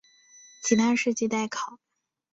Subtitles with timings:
[0.63, 1.77] 其他事迹待考。